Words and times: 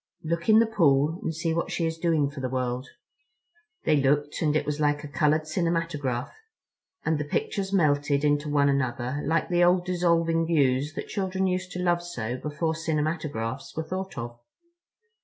Look 0.23 0.49
in 0.49 0.57
the 0.57 0.65
pool 0.65 1.19
and 1.21 1.31
see 1.35 1.53
what 1.53 1.69
she 1.69 1.85
is 1.85 1.99
doing 1.99 2.31
for 2.31 2.39
the 2.39 2.49
world." 2.49 2.87
They 3.85 3.97
looked, 3.97 4.41
and 4.41 4.55
it 4.55 4.65
was 4.65 4.79
like 4.79 5.03
a 5.03 5.07
colored 5.07 5.43
cinematograph; 5.45 6.33
and 7.05 7.19
the 7.19 7.23
pictures 7.23 7.71
melted 7.71 8.23
into 8.23 8.49
one 8.49 8.67
another 8.67 9.21
like 9.23 9.49
the 9.49 9.63
old 9.63 9.85
dissolving 9.85 10.47
views 10.47 10.93
that 10.95 11.07
children 11.07 11.45
used 11.45 11.71
to 11.73 11.83
love 11.83 12.01
so 12.01 12.35
before 12.35 12.73
cinematographs 12.73 13.77
were 13.77 13.83
thought 13.87 14.17
of. 14.17 14.39